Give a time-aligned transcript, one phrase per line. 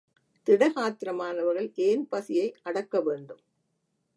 [0.47, 3.41] திடகாத்திரமானவர்கள் ஏன் பசியை அடக்க வேண்டும்.